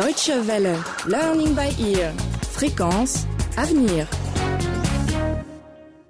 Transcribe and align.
Deutsche 0.00 0.30
Welle. 0.46 0.78
Learning 1.06 1.54
by 1.54 1.78
ear. 1.78 2.14
Fréquence. 2.40 3.26
Avenir. 3.58 4.08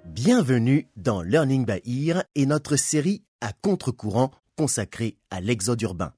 Bienvenue 0.05 0.87
dans 0.95 1.21
Learning 1.21 1.65
by 1.65 1.81
Ear 1.85 2.23
et 2.35 2.45
notre 2.45 2.77
série 2.77 3.21
à 3.41 3.51
contre-courant 3.51 4.31
consacrée 4.55 5.17
à 5.29 5.41
l'exode 5.41 5.81
urbain. 5.81 6.13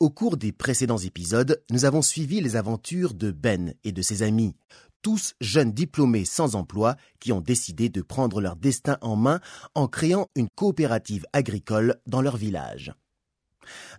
Au 0.00 0.10
cours 0.10 0.36
des 0.36 0.50
précédents 0.50 0.98
épisodes, 0.98 1.62
nous 1.70 1.84
avons 1.84 2.02
suivi 2.02 2.40
les 2.40 2.56
aventures 2.56 3.14
de 3.14 3.30
Ben 3.30 3.74
et 3.84 3.92
de 3.92 4.02
ses 4.02 4.24
amis, 4.24 4.56
tous 5.00 5.34
jeunes 5.40 5.70
diplômés 5.70 6.24
sans 6.24 6.56
emploi 6.56 6.96
qui 7.20 7.30
ont 7.30 7.40
décidé 7.40 7.88
de 7.88 8.02
prendre 8.02 8.40
leur 8.40 8.56
destin 8.56 8.98
en 9.00 9.14
main 9.14 9.38
en 9.76 9.86
créant 9.86 10.26
une 10.34 10.48
coopérative 10.56 11.24
agricole 11.32 12.00
dans 12.08 12.20
leur 12.20 12.36
village. 12.36 12.92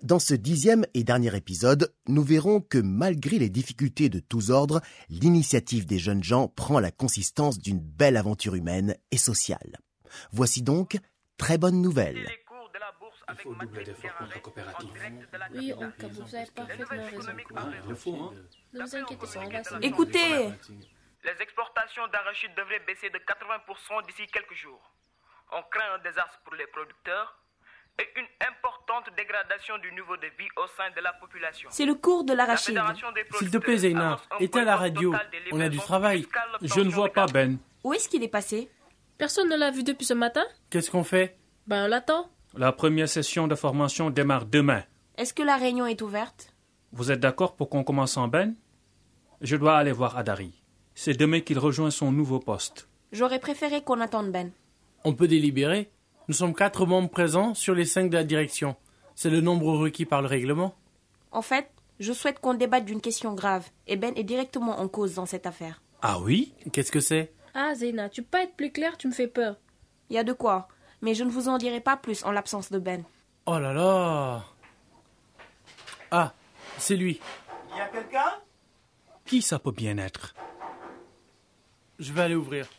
Dans 0.02 0.20
ce 0.20 0.34
dixième 0.34 0.86
et 0.94 1.04
dernier 1.04 1.36
épisode, 1.36 1.94
nous 2.08 2.24
verrons 2.24 2.62
que 2.62 2.78
malgré 2.78 3.38
les 3.38 3.50
difficultés 3.50 4.10
de 4.10 4.20
tous 4.20 4.50
ordres, 4.50 4.82
l'initiative 5.10 5.86
des 5.86 6.00
jeunes 6.00 6.24
gens 6.24 6.48
prend 6.48 6.80
la 6.80 6.92
consistance 6.92 7.60
d'une 7.60 7.80
belle 7.80 8.18
aventure 8.18 8.56
humaine 8.56 8.96
et 9.12 9.18
sociale. 9.18 9.80
Voici 10.32 10.62
donc 10.62 10.98
très 11.38 11.58
bonne 11.58 11.82
nouvelle. 11.82 12.28
Il 13.30 13.38
faut 13.38 13.56
doubler 13.56 13.84
d'efforts 13.84 14.16
contre 14.18 14.34
la 14.36 14.40
coopérative. 14.42 14.90
Oui, 15.54 15.74
on, 15.78 15.92
vous 16.10 16.36
avez 16.36 16.52
parfaitement 16.52 16.98
raison. 16.98 17.32
Il 17.84 17.90
le 17.90 17.96
faut, 17.96 18.16
hein 18.16 18.34
Ne 18.74 18.82
vous 18.84 18.96
inquiétez 18.96 19.26
pas, 19.26 19.40
on 19.40 19.50
va 19.50 19.64
s'en 19.64 19.80
Écoutez, 19.80 20.50
Les 21.24 21.42
exportations 21.42 22.08
d'arachide 22.08 22.52
devraient 22.58 22.84
baisser 22.86 23.10
de 23.10 23.20
80% 23.20 24.06
d'ici 24.08 24.28
quelques 24.28 24.56
jours. 24.56 24.82
On 25.52 25.62
craint 25.64 25.94
un 25.96 26.00
désastre 26.00 26.42
pour 26.44 26.56
les 26.56 26.68
producteurs 26.68 27.41
et 28.00 28.20
une 28.20 28.28
importante 28.48 29.06
dégradation 29.16 29.78
du 29.80 29.92
niveau 29.92 30.16
de 30.18 30.28
vie 30.38 30.50
au 30.58 30.68
sein 30.78 30.90
de 30.96 31.02
la 31.02 31.14
population. 31.14 31.70
c'est 31.72 31.86
le 31.86 31.96
cours 31.96 32.24
de 32.24 32.34
La 32.34 32.46
des 32.46 32.58
S'il 32.58 33.52
te 33.52 33.58
plaît, 33.58 33.94
un 33.96 34.18
éteins 34.40 34.64
la 34.66 34.76
radio. 34.76 35.14
On 35.52 35.60
a 35.60 35.70
du 35.70 35.78
travail. 35.78 36.26
Je 36.62 36.82
ne 36.82 36.90
vois 36.90 37.10
pas. 37.10 37.28
Ben. 37.28 37.58
Où 37.84 37.94
est-ce 37.94 38.10
qu'il 38.10 38.24
est 38.24 38.28
passé? 38.28 38.70
Personne 39.18 39.50
ne 39.50 39.56
l'a 39.56 39.72
vu 39.72 39.84
depuis 39.84 40.06
ce 40.06 40.14
matin? 40.14 40.44
Qu'est-ce 40.70 40.90
qu'on 40.90 41.04
fait? 41.04 41.38
Ben, 41.68 41.86
on 41.86 41.88
l'attend. 41.88 42.30
La 42.58 42.72
première 42.72 43.08
session 43.08 43.48
de 43.48 43.56
formation 43.56 44.10
démarre 44.10 44.46
demain. 44.46 44.84
Est-ce 45.18 45.34
que 45.34 45.44
la 45.44 45.58
réunion 45.58 45.86
est 45.86 46.02
ouverte? 46.02 46.54
Vous 46.92 47.12
êtes 47.12 47.20
d'accord 47.20 47.56
pour 47.56 47.70
qu'on 47.70 47.84
commence 47.84 48.18
en 48.18 48.28
Ben? 48.28 48.56
Je 49.42 49.56
dois 49.56 49.78
aller 49.78 49.92
voir 49.92 50.18
Adari. 50.18 50.62
C'est 50.96 51.18
demain 51.18 51.40
qu'il 51.40 51.60
rejoint 51.60 51.92
son 51.92 52.12
nouveau 52.12 52.40
poste. 52.40 52.90
J'aurais 53.12 53.40
préféré 53.40 53.82
qu'on 53.84 54.02
attende 54.02 54.32
Ben. 54.32 54.52
On 55.04 55.14
peut 55.14 55.28
délibérer. 55.28 55.90
Nous 56.32 56.38
sommes 56.38 56.56
quatre 56.56 56.86
membres 56.86 57.10
présents 57.10 57.54
sur 57.54 57.76
les 57.76 57.84
cinq 57.84 58.10
de 58.10 58.16
la 58.16 58.24
direction. 58.24 58.78
C'est 59.16 59.30
le 59.30 59.42
nombre 59.42 59.74
requis 59.78 60.06
par 60.06 60.22
le 60.22 60.30
règlement. 60.30 60.74
En 61.34 61.42
fait, 61.42 61.70
je 62.00 62.14
souhaite 62.14 62.40
qu'on 62.40 62.54
débatte 62.54 62.86
d'une 62.86 63.02
question 63.02 63.34
grave, 63.34 63.70
et 63.86 63.98
Ben 63.98 64.14
est 64.16 64.24
directement 64.24 64.80
en 64.80 64.88
cause 64.88 65.16
dans 65.16 65.26
cette 65.26 65.46
affaire. 65.46 65.82
Ah 66.02 66.22
oui? 66.22 66.54
Qu'est-ce 66.72 66.94
que 66.94 67.02
c'est? 67.02 67.34
Ah, 67.54 67.76
Zéna, 67.76 68.08
tu 68.08 68.22
peux 68.22 68.30
pas 68.30 68.44
être 68.44 68.56
plus 68.56 68.72
clair, 68.72 68.98
tu 68.98 69.10
me 69.10 69.12
fais 69.12 69.28
peur. 69.28 69.58
Il 70.10 70.16
y 70.16 70.20
a 70.20 70.24
de 70.24 70.32
quoi, 70.32 70.70
mais 71.02 71.16
je 71.16 71.26
ne 71.26 71.30
vous 71.30 71.50
en 71.50 71.58
dirai 71.58 71.82
pas 71.82 71.98
plus 71.98 72.24
en 72.24 72.32
l'absence 72.32 72.72
de 72.72 72.80
Ben. 72.80 73.04
Oh 73.46 73.60
là 73.60 73.74
là 73.74 74.46
Ah, 76.12 76.34
c'est 76.78 76.96
lui. 76.96 77.20
Qui 79.26 79.42
ça 79.42 79.60
peut 79.60 79.74
bien 79.74 79.98
être? 79.98 80.34
Je 82.00 82.14
vais 82.14 82.22
aller 82.22 82.36
ouvrir. 82.36 82.70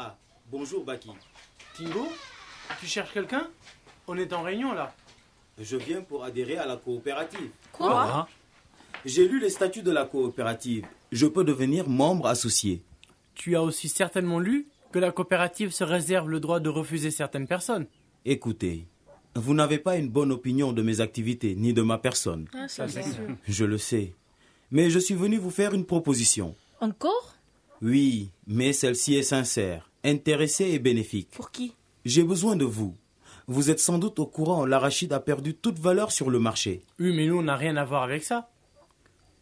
Ah, 0.00 0.14
bonjour 0.50 0.84
Baki. 0.84 1.10
Tingo 1.76 2.08
Tu 2.80 2.86
cherches 2.86 3.12
quelqu'un? 3.12 3.48
On 4.06 4.16
est 4.16 4.32
en 4.32 4.42
réunion 4.42 4.72
là. 4.72 4.94
Je 5.60 5.76
viens 5.76 6.00
pour 6.02 6.24
adhérer 6.24 6.56
à 6.56 6.66
la 6.66 6.76
coopérative. 6.76 7.50
Ah, 7.80 8.26
J'ai 9.04 9.26
lu 9.28 9.40
les 9.40 9.50
statuts 9.50 9.82
de 9.82 9.90
la 9.90 10.04
coopérative. 10.04 10.86
Je 11.10 11.26
peux 11.26 11.44
devenir 11.44 11.88
membre 11.88 12.26
associé. 12.26 12.82
Tu 13.34 13.56
as 13.56 13.62
aussi 13.62 13.88
certainement 13.88 14.38
lu 14.38 14.68
que 14.92 14.98
la 14.98 15.10
coopérative 15.12 15.70
se 15.70 15.84
réserve 15.84 16.28
le 16.30 16.40
droit 16.40 16.60
de 16.60 16.68
refuser 16.68 17.10
certaines 17.10 17.46
personnes. 17.46 17.86
Écoutez, 18.24 18.86
vous 19.34 19.54
n'avez 19.54 19.78
pas 19.78 19.96
une 19.96 20.08
bonne 20.08 20.32
opinion 20.32 20.72
de 20.72 20.82
mes 20.82 21.00
activités 21.00 21.54
ni 21.54 21.72
de 21.72 21.82
ma 21.82 21.98
personne. 21.98 22.46
Ah, 22.54 22.68
ça, 22.68 22.88
c'est 22.88 23.02
sûr. 23.02 23.26
Je 23.46 23.64
le 23.64 23.78
sais. 23.78 24.14
Mais 24.70 24.90
je 24.90 24.98
suis 24.98 25.14
venu 25.14 25.38
vous 25.38 25.50
faire 25.50 25.74
une 25.74 25.84
proposition. 25.86 26.54
Encore? 26.80 27.34
Oui, 27.82 28.30
mais 28.46 28.72
celle-ci 28.72 29.14
est 29.14 29.22
sincère, 29.22 29.87
intéressée 30.04 30.66
et 30.66 30.78
bénéfique. 30.78 31.30
Pour 31.30 31.50
qui? 31.50 31.74
J'ai 32.04 32.22
besoin 32.22 32.56
de 32.56 32.64
vous. 32.64 32.96
Vous 33.46 33.70
êtes 33.70 33.80
sans 33.80 33.98
doute 33.98 34.18
au 34.18 34.26
courant, 34.26 34.66
l'arachide 34.66 35.12
a 35.12 35.20
perdu 35.20 35.54
toute 35.54 35.78
valeur 35.78 36.12
sur 36.12 36.28
le 36.28 36.38
marché. 36.38 36.82
Oui, 36.98 37.14
mais 37.14 37.26
nous, 37.26 37.38
on 37.38 37.42
n'a 37.42 37.56
rien 37.56 37.76
à 37.76 37.84
voir 37.84 38.02
avec 38.02 38.22
ça. 38.22 38.50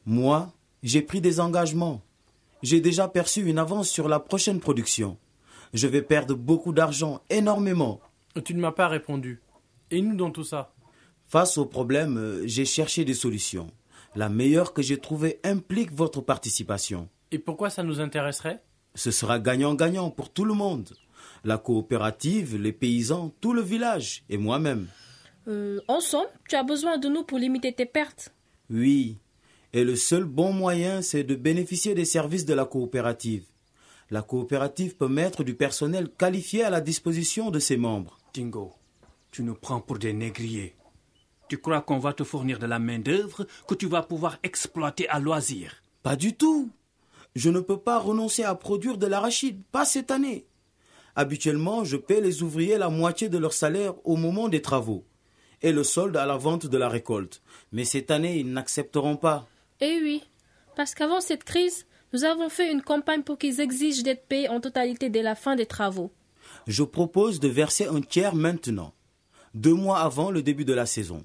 Moi, 0.05 0.53
j'ai 0.83 1.03
pris 1.03 1.21
des 1.21 1.41
engagements. 1.41 2.03
J'ai 2.63 2.81
déjà 2.81 3.09
perçu 3.09 3.45
une 3.45 3.59
avance 3.59 3.89
sur 3.89 4.09
la 4.09 4.21
prochaine 4.21 4.61
production. 4.61 5.19
Je 5.75 5.89
vais 5.89 6.03
perdre 6.03 6.35
beaucoup 6.35 6.73
d'argent, 6.73 7.21
énormément. 7.31 8.01
Tu 8.45 8.55
ne 8.55 8.61
m'as 8.61 8.73
pas 8.73 8.89
répondu. 8.89 9.43
Et 9.91 10.01
nous 10.01 10.15
dans 10.15 10.31
tout 10.31 10.45
ça? 10.45 10.73
Face 11.27 11.59
au 11.59 11.67
problème, 11.67 12.19
euh, 12.19 12.47
j'ai 12.47 12.65
cherché 12.65 13.05
des 13.05 13.15
solutions. 13.15 13.73
La 14.15 14.29
meilleure 14.29 14.73
que 14.73 14.83
j'ai 14.83 14.99
trouvée 14.99 15.41
implique 15.43 15.93
votre 15.93 16.21
participation. 16.21 17.09
Et 17.33 17.39
pourquoi 17.39 17.71
ça 17.71 17.83
nous 17.83 18.01
intéresserait? 18.01 18.63
Ce 18.97 19.11
sera 19.13 19.39
gagnant-gagnant 19.39 20.11
pour 20.11 20.31
tout 20.31 20.45
le 20.45 20.55
monde. 20.55 20.97
La 21.45 21.59
coopérative, 21.59 22.57
les 22.57 22.73
paysans, 22.73 23.33
tout 23.41 23.53
le 23.53 23.63
village 23.63 24.25
et 24.29 24.39
moi-même. 24.39 24.89
euh, 25.47 25.81
Ensemble, 25.87 26.31
tu 26.49 26.57
as 26.57 26.65
besoin 26.65 26.99
de 26.99 27.09
nous 27.09 27.23
pour 27.23 27.39
limiter 27.39 27.73
tes 27.73 27.87
pertes. 27.87 28.33
Oui. 28.69 29.19
Et 29.73 29.85
le 29.85 29.95
seul 29.97 30.25
bon 30.25 30.53
moyen, 30.53 31.03
c'est 31.03 31.23
de 31.25 31.35
bénéficier 31.37 31.95
des 31.95 32.07
services 32.07 32.47
de 32.47 32.55
la 32.55 32.65
coopérative. 32.65 33.45
La 34.11 34.23
coopérative 34.23 34.97
peut 34.97 35.09
mettre 35.09 35.45
du 35.45 35.55
personnel 35.55 36.09
qualifié 36.09 36.65
à 36.65 36.71
la 36.71 36.81
disposition 36.81 37.51
de 37.51 37.59
ses 37.59 37.77
membres. 37.77 38.19
Tingo, 38.33 38.73
tu 39.31 39.43
nous 39.43 39.55
prends 39.55 39.81
pour 39.81 39.99
des 39.99 40.13
négriers. 40.15 40.75
Tu 41.49 41.59
crois 41.59 41.83
qu'on 41.83 41.99
va 41.99 42.13
te 42.13 42.25
fournir 42.25 42.59
de 42.59 42.67
la 42.67 42.79
main-d'œuvre 42.79 43.47
que 43.69 43.75
tu 43.75 43.87
vas 43.87 44.03
pouvoir 44.03 44.39
exploiter 44.43 45.09
à 45.11 45.21
loisir? 45.21 45.83
Pas 46.03 46.17
du 46.17 46.35
tout. 46.35 46.71
Je 47.37 47.51
ne 47.51 47.61
peux 47.61 47.77
pas 47.79 47.99
renoncer 47.99 48.45
à 48.45 48.55
produire 48.55 48.97
de 48.97 49.07
l'arachide, 49.07 49.63
pas 49.71 49.85
cette 49.85 50.11
année. 50.11 50.47
Habituellement, 51.17 51.85
je 51.85 51.99
paie 51.99 52.23
les 52.23 52.43
ouvriers 52.43 52.79
la 52.79 52.89
moitié 52.89 53.29
de 53.29 53.37
leur 53.37 53.53
salaire 53.53 53.93
au 54.05 54.17
moment 54.17 54.49
des 54.49 54.63
travaux 54.63 55.05
et 55.61 55.71
le 55.71 55.85
solde 55.85 56.17
à 56.17 56.25
la 56.25 56.39
vente 56.39 56.65
de 56.65 56.79
la 56.79 56.89
récolte. 56.89 57.43
Mais 57.73 57.85
cette 57.85 58.11
année, 58.11 58.39
ils 58.39 58.51
n'accepteront 58.51 59.19
pas. 59.19 59.47
Eh 59.83 60.01
oui, 60.03 60.23
parce 60.77 60.95
qu'avant 60.95 61.21
cette 61.21 61.45
crise, 61.45 61.85
nous 62.15 62.25
avons 62.25 62.49
fait 62.49 62.73
une 62.73 62.81
campagne 62.81 63.23
pour 63.23 63.37
qu'ils 63.37 63.61
exigent 63.61 64.03
d'être 64.03 64.27
payés 64.27 64.49
en 64.49 64.61
totalité 64.61 65.11
dès 65.11 65.23
la 65.23 65.35
fin 65.35 65.57
des 65.57 65.67
travaux. 65.67 66.13
Je 66.67 66.85
propose 66.85 67.39
de 67.39 67.49
verser 67.49 67.87
un 67.87 68.01
tiers 68.01 68.35
maintenant, 68.35 68.95
deux 69.53 69.75
mois 69.75 69.99
avant 69.99 70.31
le 70.31 70.41
début 70.41 70.65
de 70.65 70.73
la 70.73 70.87
saison. 70.87 71.23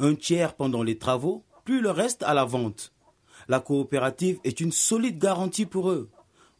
Un 0.00 0.16
tiers 0.16 0.54
pendant 0.54 0.82
les 0.82 0.98
travaux, 0.98 1.44
plus 1.64 1.80
le 1.80 1.92
reste 1.92 2.24
à 2.24 2.34
la 2.34 2.44
vente. 2.44 2.92
La 3.48 3.60
coopérative 3.60 4.38
est 4.44 4.60
une 4.60 4.72
solide 4.72 5.18
garantie 5.18 5.64
pour 5.64 5.90
eux. 5.90 6.10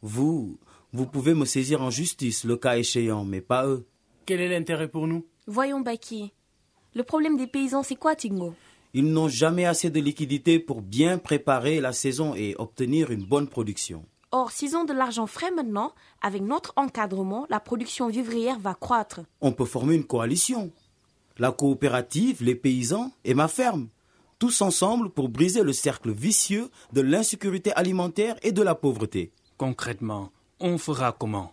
Vous, 0.01 0.57
vous 0.91 1.05
pouvez 1.05 1.35
me 1.35 1.45
saisir 1.45 1.83
en 1.83 1.91
justice 1.91 2.43
le 2.45 2.57
cas 2.57 2.77
échéant, 2.77 3.25
mais 3.25 3.41
pas 3.41 3.67
eux. 3.67 3.85
Quel 4.25 4.41
est 4.41 4.49
l'intérêt 4.49 4.87
pour 4.87 5.05
nous? 5.05 5.23
Voyons, 5.45 5.81
Baki. 5.81 6.33
Le 6.95 7.03
problème 7.03 7.37
des 7.37 7.45
paysans, 7.45 7.83
c'est 7.83 7.95
quoi, 7.95 8.15
Tingo? 8.15 8.55
Ils 8.95 9.11
n'ont 9.11 9.27
jamais 9.27 9.65
assez 9.65 9.91
de 9.91 9.99
liquidités 9.99 10.57
pour 10.57 10.81
bien 10.81 11.19
préparer 11.19 11.79
la 11.79 11.93
saison 11.93 12.33
et 12.33 12.55
obtenir 12.57 13.11
une 13.11 13.23
bonne 13.23 13.47
production. 13.47 14.03
Or, 14.31 14.51
s'ils 14.51 14.75
ont 14.75 14.83
de 14.83 14.93
l'argent 14.93 15.27
frais 15.27 15.51
maintenant, 15.51 15.93
avec 16.23 16.41
notre 16.41 16.73
encadrement, 16.75 17.45
la 17.51 17.59
production 17.59 18.09
vivrière 18.09 18.57
va 18.57 18.73
croître. 18.73 19.21
On 19.41 19.51
peut 19.51 19.65
former 19.65 19.93
une 19.93 20.05
coalition. 20.05 20.71
La 21.37 21.51
coopérative, 21.51 22.43
les 22.43 22.55
paysans 22.55 23.11
et 23.23 23.35
ma 23.35 23.47
ferme. 23.47 23.89
Tous 24.39 24.61
ensemble 24.61 25.09
pour 25.09 25.27
briser 25.27 25.63
le 25.63 25.73
cercle 25.73 26.11
vicieux 26.11 26.69
de 26.93 27.01
l'insécurité 27.01 27.73
alimentaire 27.73 28.37
et 28.41 28.53
de 28.53 28.61
la 28.61 28.73
pauvreté. 28.73 29.33
Concrètement, 29.57 30.31
on 30.61 30.77
fera 30.77 31.11
comment? 31.11 31.51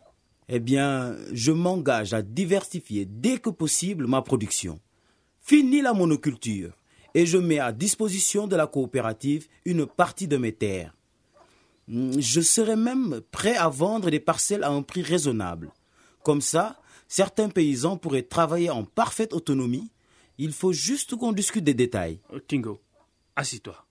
Eh 0.48 0.60
bien, 0.60 1.16
je 1.32 1.50
m'engage 1.50 2.14
à 2.14 2.22
diversifier 2.22 3.04
dès 3.04 3.38
que 3.38 3.50
possible 3.50 4.06
ma 4.06 4.22
production. 4.22 4.78
Fini 5.40 5.82
la 5.82 5.94
monoculture 5.94 6.76
et 7.14 7.26
je 7.26 7.38
mets 7.38 7.58
à 7.58 7.72
disposition 7.72 8.46
de 8.46 8.54
la 8.54 8.68
coopérative 8.68 9.48
une 9.64 9.84
partie 9.86 10.28
de 10.28 10.36
mes 10.36 10.52
terres. 10.52 10.94
Hmm, 11.88 12.12
Je 12.20 12.40
serai 12.40 12.76
même 12.76 13.20
prêt 13.32 13.56
à 13.56 13.68
vendre 13.68 14.10
des 14.10 14.20
parcelles 14.20 14.62
à 14.62 14.70
un 14.70 14.82
prix 14.82 15.02
raisonnable. 15.02 15.72
Comme 16.22 16.40
ça, 16.40 16.78
certains 17.08 17.48
paysans 17.48 17.96
pourraient 17.96 18.22
travailler 18.22 18.70
en 18.70 18.84
parfaite 18.84 19.32
autonomie. 19.32 19.90
Il 20.38 20.52
faut 20.52 20.72
juste 20.72 21.16
qu'on 21.16 21.32
discute 21.32 21.64
des 21.64 21.74
détails. 21.74 22.20
Euh, 22.32 22.40
Tingo, 22.40 22.80
assis-toi. 23.36 23.86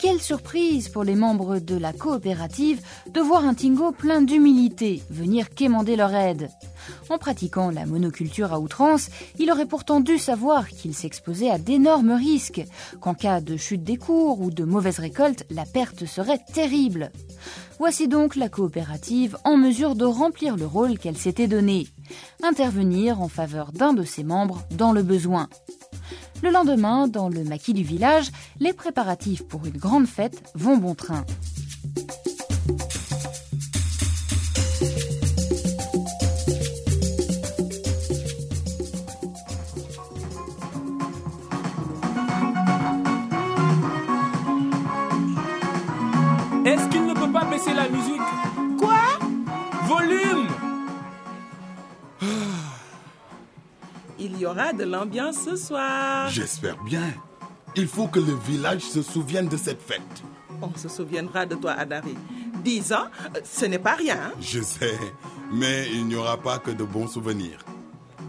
Quelle 0.00 0.20
surprise 0.20 0.88
pour 0.88 1.04
les 1.04 1.14
membres 1.14 1.58
de 1.58 1.76
la 1.76 1.92
coopérative 1.92 2.80
de 3.08 3.20
voir 3.20 3.44
un 3.44 3.54
Tingo 3.54 3.92
plein 3.92 4.22
d'humilité 4.22 5.02
venir 5.10 5.50
quémander 5.50 5.94
leur 5.94 6.14
aide. 6.14 6.48
En 7.08 7.18
pratiquant 7.18 7.70
la 7.70 7.86
monoculture 7.86 8.52
à 8.52 8.58
outrance, 8.58 9.10
il 9.38 9.50
aurait 9.50 9.66
pourtant 9.66 10.00
dû 10.00 10.18
savoir 10.18 10.68
qu'il 10.68 10.94
s'exposait 10.94 11.50
à 11.50 11.58
d'énormes 11.58 12.12
risques, 12.12 12.64
qu'en 13.00 13.14
cas 13.14 13.40
de 13.40 13.56
chute 13.56 13.84
des 13.84 13.96
cours 13.96 14.40
ou 14.40 14.50
de 14.50 14.64
mauvaise 14.64 14.98
récolte, 14.98 15.44
la 15.50 15.64
perte 15.64 16.04
serait 16.04 16.40
terrible. 16.52 17.12
Voici 17.78 18.08
donc 18.08 18.34
la 18.34 18.48
coopérative 18.48 19.36
en 19.44 19.56
mesure 19.56 19.94
de 19.94 20.04
remplir 20.04 20.56
le 20.56 20.66
rôle 20.66 20.98
qu'elle 20.98 21.16
s'était 21.16 21.46
donné, 21.46 21.86
intervenir 22.42 23.20
en 23.20 23.28
faveur 23.28 23.72
d'un 23.72 23.92
de 23.92 24.02
ses 24.02 24.24
membres 24.24 24.62
dans 24.70 24.92
le 24.92 25.02
besoin. 25.02 25.48
Le 26.42 26.50
lendemain, 26.50 27.08
dans 27.08 27.28
le 27.28 27.44
maquis 27.44 27.72
du 27.72 27.82
village, 27.82 28.30
les 28.60 28.72
préparatifs 28.72 29.46
pour 29.46 29.64
une 29.64 29.78
grande 29.78 30.06
fête 30.06 30.42
vont 30.54 30.76
bon 30.76 30.94
train. 30.94 31.24
Baisser 47.66 47.74
la 47.76 47.88
musique 47.88 48.20
Quoi? 48.78 48.98
Volume 49.86 50.48
Il 54.18 54.38
y 54.38 54.46
aura 54.46 54.72
de 54.72 54.84
l'ambiance 54.84 55.36
ce 55.44 55.56
soir. 55.56 56.28
J'espère 56.30 56.76
bien. 56.84 57.02
Il 57.76 57.86
faut 57.86 58.06
que 58.08 58.18
le 58.18 58.34
village 58.34 58.82
se 58.82 59.02
souvienne 59.02 59.48
de 59.48 59.56
cette 59.56 59.80
fête. 59.82 60.00
On 60.62 60.74
se 60.76 60.88
souviendra 60.88 61.44
de 61.46 61.54
toi, 61.54 61.72
Adari. 61.72 62.14
Dix 62.64 62.92
ans, 62.92 63.06
ce 63.44 63.66
n'est 63.66 63.78
pas 63.78 63.94
rien. 63.94 64.16
hein? 64.28 64.32
Je 64.40 64.60
sais, 64.62 64.98
mais 65.52 65.86
il 65.92 66.06
n'y 66.06 66.16
aura 66.16 66.38
pas 66.38 66.58
que 66.58 66.70
de 66.70 66.82
bons 66.84 67.06
souvenirs. 67.06 67.58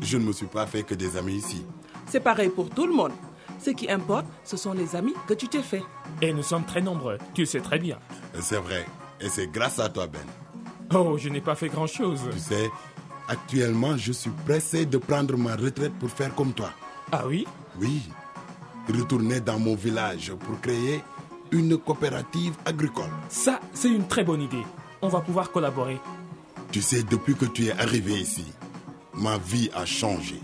Je 0.01 0.17
ne 0.17 0.25
me 0.25 0.33
suis 0.33 0.45
pas 0.47 0.67
fait 0.67 0.83
que 0.83 0.93
des 0.93 1.15
amis 1.17 1.35
ici. 1.35 1.65
C'est 2.05 2.19
pareil 2.19 2.49
pour 2.49 2.69
tout 2.69 2.85
le 2.85 2.93
monde. 2.93 3.13
Ce 3.59 3.71
qui 3.71 3.89
importe, 3.89 4.27
ce 4.43 4.57
sont 4.57 4.73
les 4.73 4.95
amis 4.95 5.15
que 5.27 5.33
tu 5.33 5.47
t'es 5.47 5.63
fait. 5.63 5.83
Et 6.21 6.31
nous 6.33 6.43
sommes 6.43 6.65
très 6.65 6.81
nombreux, 6.81 7.17
tu 7.33 7.41
le 7.41 7.47
sais 7.47 7.61
très 7.61 7.79
bien. 7.79 7.97
C'est 8.39 8.59
vrai, 8.59 8.85
et 9.19 9.29
c'est 9.29 9.47
grâce 9.47 9.79
à 9.79 9.89
toi, 9.89 10.07
Ben. 10.07 10.21
Oh, 10.93 11.17
je 11.17 11.29
n'ai 11.29 11.41
pas 11.41 11.55
fait 11.55 11.69
grand-chose. 11.69 12.21
Tu 12.31 12.39
sais, 12.39 12.69
actuellement, 13.27 13.97
je 13.97 14.11
suis 14.11 14.31
pressé 14.45 14.85
de 14.85 14.97
prendre 14.97 15.35
ma 15.37 15.55
retraite 15.55 15.93
pour 15.99 16.09
faire 16.09 16.33
comme 16.33 16.53
toi. 16.53 16.69
Ah 17.11 17.27
oui? 17.27 17.45
Oui, 17.79 18.01
retourner 18.93 19.39
dans 19.41 19.59
mon 19.59 19.75
village 19.75 20.33
pour 20.33 20.59
créer 20.61 21.01
une 21.51 21.77
coopérative 21.77 22.55
agricole. 22.65 23.09
Ça, 23.29 23.59
c'est 23.73 23.89
une 23.89 24.07
très 24.07 24.23
bonne 24.23 24.41
idée. 24.41 24.63
On 25.01 25.07
va 25.07 25.21
pouvoir 25.21 25.51
collaborer. 25.51 25.99
Tu 26.71 26.81
sais, 26.81 27.03
depuis 27.03 27.35
que 27.35 27.45
tu 27.45 27.67
es 27.67 27.71
arrivé 27.71 28.13
ici, 28.13 28.45
ma 29.13 29.37
vie 29.37 29.69
a 29.73 29.85
changé. 29.85 30.39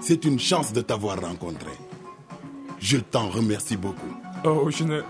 C'est 0.00 0.24
une 0.24 0.38
chance 0.38 0.72
de 0.72 0.80
t'avoir 0.80 1.20
rencontré. 1.20 1.72
Je 2.78 2.98
t'en 2.98 3.28
remercie 3.28 3.76
beaucoup. 3.76 4.14
Oh, 4.44 4.70
je 4.70 4.84
ne... 4.84 5.02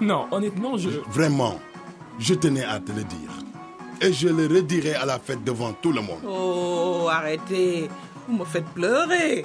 Non, 0.00 0.26
honnêtement, 0.30 0.76
je... 0.76 0.90
Vraiment, 1.08 1.58
je 2.18 2.34
tenais 2.34 2.64
à 2.64 2.80
te 2.80 2.92
le 2.92 3.04
dire. 3.04 3.30
Et 4.00 4.12
je 4.12 4.28
le 4.28 4.46
redirai 4.46 4.94
à 4.94 5.04
la 5.06 5.18
fête 5.18 5.44
devant 5.44 5.72
tout 5.72 5.92
le 5.92 6.00
monde. 6.00 6.20
Oh, 6.26 7.08
arrêtez. 7.10 7.88
Vous 8.28 8.36
me 8.36 8.44
faites 8.44 8.66
pleurer. 8.66 9.44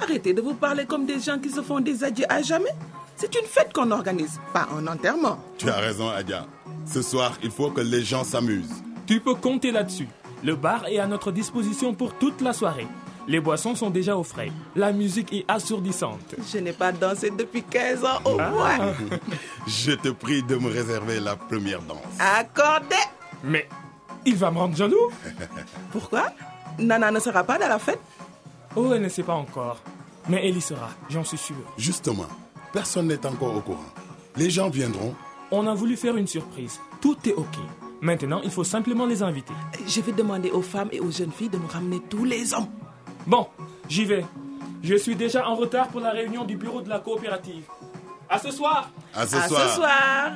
Arrêtez 0.00 0.32
de 0.32 0.40
vous 0.40 0.54
parler 0.54 0.86
comme 0.86 1.06
des 1.06 1.20
gens 1.20 1.38
qui 1.38 1.50
se 1.50 1.60
font 1.62 1.80
des 1.80 2.04
adieux 2.04 2.26
à 2.28 2.42
jamais. 2.42 2.70
C'est 3.16 3.34
une 3.34 3.46
fête 3.46 3.72
qu'on 3.72 3.90
organise, 3.90 4.38
pas 4.52 4.68
un 4.76 4.86
enterrement. 4.86 5.42
Tu 5.58 5.68
as 5.68 5.78
raison, 5.78 6.08
Adia. 6.08 6.46
Ce 6.86 7.02
soir, 7.02 7.36
il 7.42 7.50
faut 7.50 7.70
que 7.70 7.80
les 7.80 8.02
gens 8.02 8.22
s'amusent. 8.22 8.82
Tu 9.06 9.20
peux 9.20 9.34
compter 9.34 9.72
là-dessus. 9.72 10.08
Le 10.44 10.54
bar 10.54 10.86
est 10.86 11.00
à 11.00 11.06
notre 11.08 11.32
disposition 11.32 11.94
pour 11.94 12.14
toute 12.14 12.40
la 12.40 12.52
soirée. 12.52 12.86
Les 13.28 13.40
boissons 13.40 13.74
sont 13.74 13.90
déjà 13.90 14.16
au 14.16 14.22
frais. 14.22 14.50
La 14.74 14.90
musique 14.90 15.32
est 15.34 15.44
assourdissante. 15.48 16.34
Je 16.50 16.58
n'ai 16.58 16.72
pas 16.72 16.92
dansé 16.92 17.30
depuis 17.30 17.62
15 17.62 18.02
ans 18.04 18.20
au 18.24 18.38
Ah. 18.40 18.50
moins. 18.50 18.78
Je 19.66 19.92
te 19.92 20.08
prie 20.08 20.42
de 20.42 20.56
me 20.56 20.70
réserver 20.70 21.20
la 21.20 21.36
première 21.36 21.82
danse. 21.82 21.98
Accordé. 22.18 22.96
Mais 23.44 23.68
il 24.24 24.34
va 24.34 24.50
me 24.50 24.58
rendre 24.58 24.74
jaloux. 24.76 25.10
Pourquoi? 25.92 26.26
Nana 26.78 27.10
ne 27.10 27.20
sera 27.20 27.44
pas 27.44 27.58
dans 27.58 27.68
la 27.68 27.78
fête? 27.78 28.00
Oh, 28.74 28.92
elle 28.94 29.02
ne 29.02 29.08
sait 29.10 29.22
pas 29.22 29.34
encore. 29.34 29.78
Mais 30.28 30.46
elle 30.48 30.56
y 30.56 30.60
sera, 30.60 30.88
j'en 31.10 31.24
suis 31.24 31.38
sûr. 31.38 31.56
Justement, 31.76 32.26
personne 32.72 33.08
n'est 33.08 33.24
encore 33.26 33.54
au 33.56 33.60
courant. 33.60 33.92
Les 34.36 34.48
gens 34.50 34.70
viendront. 34.70 35.14
On 35.50 35.66
a 35.66 35.74
voulu 35.74 35.96
faire 35.96 36.16
une 36.16 36.26
surprise. 36.26 36.80
Tout 37.00 37.16
est 37.28 37.32
OK. 37.34 37.56
Maintenant, 38.00 38.40
il 38.44 38.50
faut 38.50 38.64
simplement 38.64 39.06
les 39.06 39.22
inviter. 39.22 39.54
Je 39.86 40.00
vais 40.00 40.12
demander 40.12 40.50
aux 40.50 40.62
femmes 40.62 40.88
et 40.92 41.00
aux 41.00 41.10
jeunes 41.10 41.32
filles 41.32 41.48
de 41.48 41.58
nous 41.58 41.66
ramener 41.66 42.00
tous 42.08 42.24
les 42.24 42.54
hommes. 42.54 42.68
Bon, 43.28 43.46
j'y 43.90 44.06
vais. 44.06 44.24
Je 44.82 44.94
suis 44.94 45.14
déjà 45.14 45.46
en 45.46 45.54
retard 45.54 45.88
pour 45.88 46.00
la 46.00 46.12
réunion 46.12 46.44
du 46.46 46.56
bureau 46.56 46.80
de 46.80 46.88
la 46.88 46.98
coopérative. 46.98 47.64
À 48.30 48.38
ce 48.38 48.50
soir 48.50 48.90
À 49.14 49.26
ce 49.26 49.36
à 49.36 49.48
soir. 49.48 49.68
ce 49.68 49.74
soir. 49.76 50.32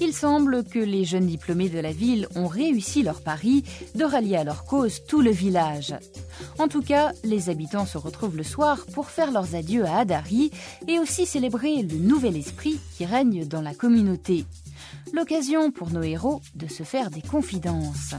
Il 0.00 0.12
semble 0.12 0.64
que 0.64 0.78
les 0.78 1.04
jeunes 1.04 1.26
diplômés 1.26 1.68
de 1.68 1.80
la 1.80 1.92
ville 1.92 2.28
ont 2.36 2.46
réussi 2.46 3.02
leur 3.02 3.20
pari 3.20 3.64
de 3.94 4.04
rallier 4.04 4.36
à 4.36 4.44
leur 4.44 4.64
cause 4.64 5.02
tout 5.06 5.20
le 5.20 5.30
village. 5.30 5.94
En 6.58 6.66
tout 6.66 6.82
cas, 6.82 7.12
les 7.24 7.50
habitants 7.50 7.86
se 7.86 7.98
retrouvent 7.98 8.36
le 8.36 8.42
soir 8.42 8.84
pour 8.92 9.10
faire 9.10 9.30
leurs 9.30 9.54
adieux 9.54 9.84
à 9.84 9.98
Adari 9.98 10.50
et 10.88 10.98
aussi 10.98 11.24
célébrer 11.24 11.82
le 11.82 11.96
nouvel 11.96 12.36
esprit 12.36 12.80
qui 12.96 13.04
règne 13.04 13.46
dans 13.46 13.62
la 13.62 13.74
communauté. 13.74 14.44
L'occasion 15.12 15.70
pour 15.70 15.90
nos 15.90 16.02
héros 16.02 16.40
de 16.54 16.66
se 16.66 16.82
faire 16.82 17.10
des 17.10 17.22
confidences. 17.22 18.14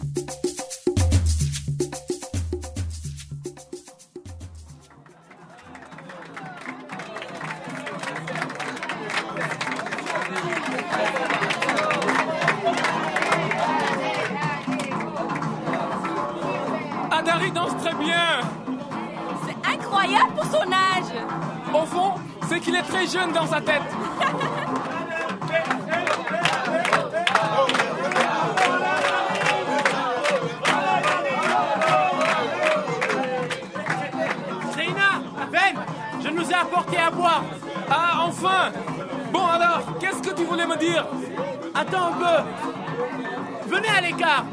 Au 21.74 21.86
fond, 21.86 22.14
c'est 22.48 22.60
qu'il 22.60 22.76
est 22.76 22.84
très 22.84 23.06
jeune 23.08 23.32
dans 23.32 23.46
sa 23.46 23.62
tête. 23.62 23.84
Zéina, 34.76 35.22
Ben, 35.52 35.76
je 36.24 36.30
nous 36.30 36.50
ai 36.50 36.54
apporté 36.54 36.98
à 36.98 37.10
boire. 37.12 37.44
Ah, 37.90 38.26
enfin 38.28 38.72
Bon 39.32 39.46
alors, 39.46 39.82
qu'est-ce 40.00 40.22
que 40.28 40.34
tu 40.36 40.44
voulais 40.46 40.66
me 40.66 40.78
dire? 40.78 41.06
Attends 41.76 42.08
un 42.08 42.12
peu. 42.14 43.70
Venez 43.76 43.90
à 43.90 44.02
l'écart. 44.02 44.46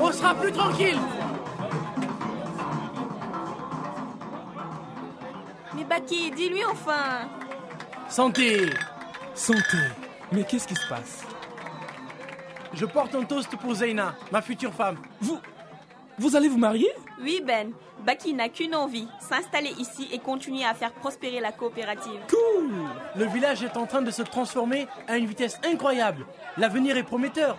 On 0.00 0.12
sera 0.12 0.34
plus 0.34 0.52
tranquille. 0.52 0.98
Baki, 5.88 6.30
dis-lui 6.30 6.64
enfin. 6.64 7.28
Santé 8.08 8.70
Santé. 9.34 9.78
Mais 10.32 10.44
qu'est-ce 10.44 10.66
qui 10.68 10.74
se 10.74 10.88
passe? 10.88 11.24
Je 12.72 12.86
porte 12.86 13.14
un 13.14 13.24
toast 13.24 13.54
pour 13.56 13.74
Zeina, 13.74 14.14
ma 14.32 14.42
future 14.42 14.72
femme. 14.72 14.96
Vous. 15.20 15.38
Vous 16.18 16.36
allez 16.36 16.48
vous 16.48 16.58
marier? 16.58 16.88
Oui, 17.20 17.42
Ben. 17.44 17.72
Baki 18.04 18.34
n'a 18.34 18.48
qu'une 18.48 18.74
envie, 18.74 19.08
s'installer 19.20 19.72
ici 19.78 20.08
et 20.12 20.18
continuer 20.18 20.64
à 20.64 20.74
faire 20.74 20.92
prospérer 20.92 21.40
la 21.40 21.52
coopérative. 21.52 22.20
Cool 22.28 22.70
Le 23.16 23.24
village 23.26 23.62
est 23.62 23.76
en 23.76 23.86
train 23.86 24.02
de 24.02 24.10
se 24.10 24.22
transformer 24.22 24.86
à 25.08 25.16
une 25.16 25.26
vitesse 25.26 25.58
incroyable. 25.64 26.26
L'avenir 26.56 26.96
est 26.96 27.02
prometteur. 27.02 27.56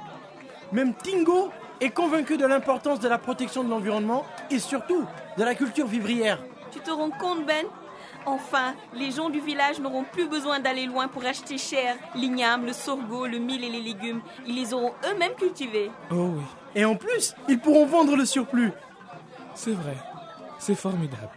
Même 0.72 0.94
Tingo 0.94 1.51
est 1.82 1.89
convaincu 1.89 2.38
de 2.38 2.46
l'importance 2.46 3.00
de 3.00 3.08
la 3.08 3.17
protection 3.17 3.63
de 3.63 3.70
l'environnement 3.70 4.24
et 4.51 4.60
surtout 4.60 5.05
de 5.38 5.44
la 5.44 5.55
culture 5.55 5.88
vivrière. 5.88 6.39
Tu 6.72 6.79
te 6.79 6.91
rends 6.91 7.12
compte, 7.12 7.46
Ben? 7.46 7.65
Enfin, 8.25 8.74
les 8.94 9.12
gens 9.12 9.29
du 9.29 9.39
village 9.39 9.79
n'auront 9.79 10.03
plus 10.03 10.27
besoin 10.27 10.60
d'aller 10.60 10.86
loin 10.88 11.08
pour 11.08 11.24
acheter 11.25 11.58
cher 11.58 11.96
l'igname, 12.15 12.65
le 12.65 12.74
sorgho, 12.74 13.27
le 13.27 13.38
mil 13.38 13.63
et 13.63 13.70
les 13.70 13.82
légumes. 13.82 14.22
Ils 14.48 14.55
les 14.55 14.74
auront 14.74 14.94
eux-mêmes 15.12 15.36
cultivés. 15.36 15.91
Oh 16.12 16.32
oui, 16.36 16.44
Et 16.75 16.86
en 16.86 16.96
plus, 16.96 17.36
ils 17.48 17.60
pourront 17.60 17.86
vendre 17.86 18.15
le 18.15 18.25
surplus. 18.25 18.72
c'est 19.53 19.72
vrai. 19.74 19.96
C'est 20.58 20.75
formidable. 20.75 21.29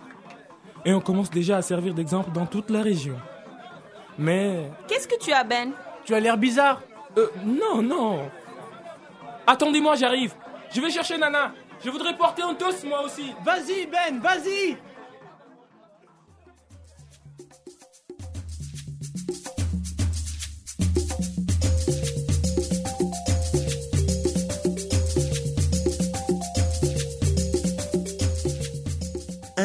Et 0.87 0.95
on 0.95 1.01
commence 1.01 1.29
déjà 1.31 1.59
à 1.59 1.63
servir 1.63 1.93
d'exemple 1.93 2.31
dans 2.33 2.47
toute 2.47 2.71
la 2.71 2.81
région. 2.83 3.17
Mais... 4.17 4.71
Qu'est-ce 4.89 5.07
que 5.09 5.19
tu 5.19 5.33
as, 5.33 5.45
Ben? 5.45 5.73
Tu 6.05 6.15
as 6.15 6.21
l'air 6.21 6.39
bizarre. 6.39 6.81
Euh, 7.19 7.29
non, 7.45 7.83
non. 7.83 8.31
Attendez-moi, 9.47 9.97
j'arrive. 9.97 10.35
Je 10.73 10.81
vais 10.81 10.91
chercher 10.91 11.19
Nana. 11.19 11.53
Je 11.85 11.91
voudrais 11.91 12.17
porter 12.17 12.43
un 12.43 12.55
toast 12.55 12.85
moi 12.85 13.03
aussi. 13.05 13.35
Vas-y, 13.45 13.87
Ben, 13.87 14.19
vas-y 14.21 14.77